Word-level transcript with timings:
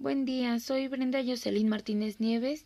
Buen 0.00 0.24
día, 0.24 0.58
soy 0.60 0.88
Brenda 0.88 1.22
Jocelyn 1.22 1.68
Martínez 1.68 2.20
Nieves, 2.20 2.64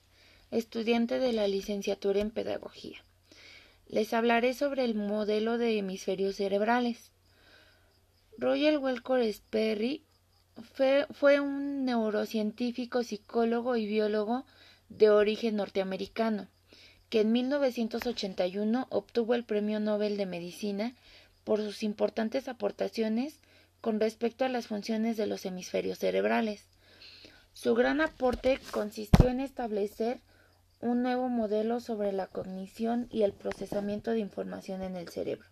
estudiante 0.52 1.18
de 1.18 1.32
la 1.32 1.48
licenciatura 1.48 2.20
en 2.20 2.30
Pedagogía. 2.30 3.04
Les 3.88 4.14
hablaré 4.14 4.54
sobre 4.54 4.84
el 4.84 4.94
modelo 4.94 5.58
de 5.58 5.76
hemisferios 5.76 6.36
cerebrales. 6.36 7.10
Roger 8.38 8.78
Welker 8.78 9.24
Sperry 9.32 10.04
fue 11.10 11.40
un 11.40 11.84
neurocientífico, 11.84 13.02
psicólogo 13.02 13.74
y 13.74 13.86
biólogo 13.86 14.46
de 14.88 15.10
origen 15.10 15.56
norteamericano, 15.56 16.46
que 17.08 17.22
en 17.22 17.32
1981 17.32 18.86
obtuvo 18.90 19.34
el 19.34 19.42
Premio 19.42 19.80
Nobel 19.80 20.16
de 20.18 20.26
Medicina 20.26 20.94
por 21.42 21.58
sus 21.58 21.82
importantes 21.82 22.46
aportaciones 22.46 23.40
con 23.80 23.98
respecto 23.98 24.44
a 24.44 24.48
las 24.48 24.68
funciones 24.68 25.16
de 25.16 25.26
los 25.26 25.44
hemisferios 25.44 25.98
cerebrales. 25.98 26.73
Su 27.54 27.74
gran 27.74 28.00
aporte 28.00 28.60
consistió 28.72 29.28
en 29.28 29.40
establecer 29.40 30.20
un 30.80 31.02
nuevo 31.02 31.28
modelo 31.28 31.80
sobre 31.80 32.12
la 32.12 32.26
cognición 32.26 33.06
y 33.10 33.22
el 33.22 33.32
procesamiento 33.32 34.10
de 34.10 34.18
información 34.18 34.82
en 34.82 34.96
el 34.96 35.08
cerebro. 35.08 35.48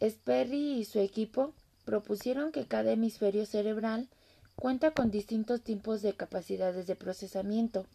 Sperry 0.00 0.78
y 0.78 0.84
su 0.84 1.00
equipo 1.00 1.52
propusieron 1.84 2.52
que 2.52 2.66
cada 2.66 2.92
hemisferio 2.92 3.44
cerebral 3.44 4.08
cuenta 4.54 4.92
con 4.92 5.10
distintos 5.10 5.62
tipos 5.62 6.02
de 6.02 6.12
capacidades 6.12 6.86
de 6.86 6.94
procesamiento 6.94 7.86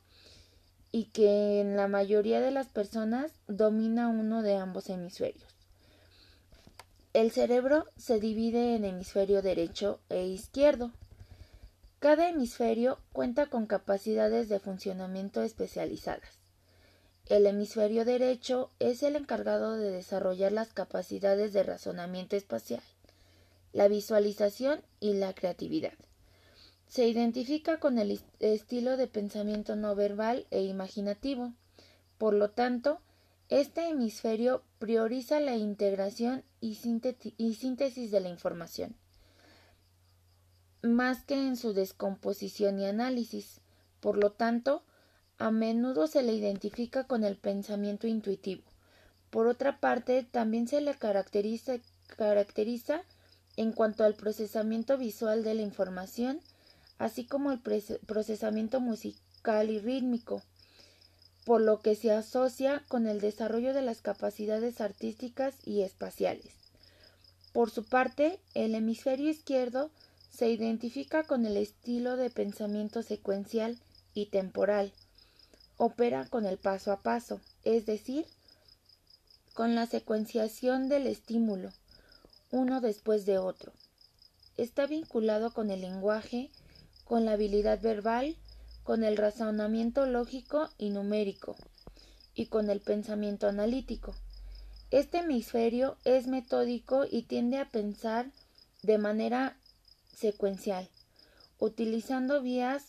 y 0.92 1.06
que 1.06 1.62
en 1.62 1.78
la 1.78 1.88
mayoría 1.88 2.42
de 2.42 2.52
las 2.52 2.68
personas 2.68 3.32
domina 3.48 4.08
uno 4.10 4.42
de 4.42 4.56
ambos 4.56 4.90
hemisferios. 4.90 5.56
El 7.14 7.32
cerebro 7.32 7.86
se 7.96 8.20
divide 8.20 8.76
en 8.76 8.84
hemisferio 8.84 9.42
derecho 9.42 10.00
e 10.10 10.26
izquierdo. 10.26 10.92
Cada 12.06 12.30
hemisferio 12.30 13.00
cuenta 13.14 13.48
con 13.48 13.66
capacidades 13.66 14.48
de 14.48 14.60
funcionamiento 14.60 15.42
especializadas. 15.42 16.38
El 17.26 17.48
hemisferio 17.48 18.06
derecho 18.06 18.70
es 18.78 19.02
el 19.02 19.16
encargado 19.16 19.76
de 19.76 19.90
desarrollar 19.90 20.52
las 20.52 20.72
capacidades 20.72 21.52
de 21.52 21.64
razonamiento 21.64 22.36
espacial, 22.36 22.84
la 23.74 23.88
visualización 23.88 24.84
y 25.00 25.14
la 25.14 25.34
creatividad. 25.34 25.94
Se 26.88 27.08
identifica 27.08 27.80
con 27.80 27.98
el 27.98 28.22
estilo 28.40 28.98
de 28.98 29.08
pensamiento 29.08 29.76
no 29.76 29.96
verbal 29.96 30.46
e 30.52 30.62
imaginativo. 30.62 31.54
Por 32.20 32.36
lo 32.36 32.52
tanto, 32.52 33.00
este 33.50 33.90
hemisferio 33.90 34.62
prioriza 34.78 35.40
la 35.40 35.56
integración 35.56 36.44
y, 36.62 36.76
síntesis 36.76 38.12
de 38.12 38.20
la 38.20 38.30
información 38.30 38.96
más 40.86 41.24
que 41.24 41.36
en 41.36 41.58
su 41.58 41.74
descomposición 41.74 42.80
y 42.80 42.86
análisis. 42.86 43.62
Por 44.00 44.18
lo 44.18 44.32
tanto, 44.32 44.84
a 45.38 45.52
menudo 45.52 46.08
se 46.08 46.24
le 46.24 46.34
identifica 46.34 47.06
con 47.06 47.24
el 47.24 47.38
pensamiento 47.38 48.08
intuitivo. 48.08 48.64
Por 49.30 49.48
otra 49.48 49.80
parte, 49.80 50.24
también 50.24 50.68
se 50.68 50.82
le 50.82 50.96
caracteriza, 50.96 51.82
en 53.58 53.72
cuanto 53.72 54.04
al 54.04 54.16
procesamiento 54.16 54.98
visual 54.98 55.44
de 55.44 55.56
la 55.56 55.62
información, 55.62 56.40
así 56.98 57.26
como 57.26 57.52
el 57.52 57.60
procesamiento 57.60 58.80
musical 58.80 59.70
y 59.70 59.80
rítmico, 59.80 60.42
por 61.46 61.62
lo 61.62 61.80
que 61.82 61.96
se 61.96 62.12
asocia 62.12 62.84
con 62.88 63.08
el 63.08 63.20
desarrollo 63.20 63.74
de 63.74 63.82
las 63.82 64.02
capacidades 64.02 64.82
artísticas 64.82 65.56
y 65.66 65.82
espaciales. 65.82 66.54
Por 67.52 67.70
su 67.72 67.84
parte, 67.84 68.40
el 68.54 68.76
hemisferio 68.76 69.30
izquierdo 69.30 69.92
se 70.36 70.50
identifica 70.50 71.24
con 71.24 71.46
el 71.46 71.56
estilo 71.56 72.18
de 72.18 72.30
pensamiento 72.30 73.02
secuencial 73.04 73.80
y 74.14 74.26
temporal. 74.26 74.92
Opera 75.78 76.26
con 76.26 76.46
el 76.46 76.58
paso 76.58 76.92
a 76.92 77.02
paso, 77.02 77.40
es 77.64 77.86
decir, 77.86 78.26
con 79.54 79.76
la 79.76 79.86
secuenciación 79.86 80.90
del 80.90 81.08
estímulo, 81.08 81.72
uno 82.52 82.82
después 82.82 83.26
de 83.26 83.38
otro. 83.38 83.72
Está 84.58 84.88
vinculado 84.88 85.54
con 85.54 85.72
el 85.72 85.82
lenguaje, 85.82 86.52
con 87.06 87.24
la 87.24 87.34
habilidad 87.34 87.82
verbal, 87.82 88.36
con 88.84 89.06
el 89.06 89.16
razonamiento 89.16 90.06
lógico 90.06 90.70
y 90.78 90.90
numérico, 90.90 91.56
y 92.34 92.48
con 92.48 92.70
el 92.70 92.82
pensamiento 92.82 93.48
analítico. 93.48 94.14
Este 94.92 95.20
hemisferio 95.20 95.98
es 96.04 96.28
metódico 96.28 97.06
y 97.10 97.24
tiende 97.24 97.58
a 97.58 97.72
pensar 97.72 98.32
de 98.84 98.98
manera 98.98 99.58
secuencial, 100.16 100.90
utilizando 101.60 102.42
vías 102.42 102.84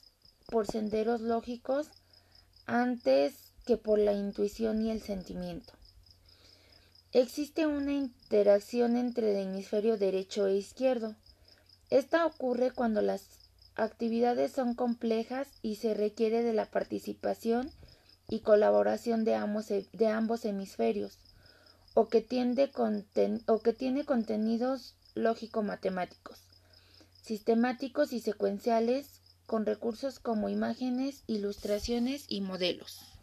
por 0.46 0.66
senderos 0.66 1.20
lógicos 1.20 1.88
antes 2.66 3.34
que 3.64 3.76
por 3.76 3.98
la 3.98 4.12
intuición 4.12 4.82
y 4.82 4.90
el 4.90 5.02
sentimiento. 5.02 5.72
Existe 7.12 7.66
una 7.66 7.92
interacción 7.92 8.96
entre 8.96 9.30
el 9.30 9.48
hemisferio 9.48 9.96
derecho 9.96 10.46
e 10.46 10.56
izquierdo. 10.56 11.16
Esta 11.90 12.26
ocurre 12.26 12.70
cuando 12.70 13.02
las 13.02 13.22
actividades 13.74 14.52
son 14.52 14.74
complejas 14.74 15.48
y 15.62 15.76
se 15.76 15.94
requiere 15.94 16.42
de 16.42 16.52
la 16.52 16.66
participación 16.66 17.70
y 18.28 18.40
colaboración 18.40 19.24
de 19.24 19.34
ambos, 19.34 19.68
de 19.68 20.06
ambos 20.08 20.44
hemisferios, 20.44 21.18
o 21.94 22.08
que, 22.08 22.20
tiende 22.20 22.70
o 23.46 23.58
que 23.60 23.72
tiene 23.72 24.04
contenidos 24.04 24.94
lógico-matemáticos 25.14 26.46
sistemáticos 27.26 28.12
y 28.12 28.20
secuenciales 28.20 29.20
con 29.46 29.66
recursos 29.66 30.20
como 30.20 30.48
imágenes, 30.48 31.24
ilustraciones 31.26 32.24
y 32.28 32.40
modelos. 32.40 33.15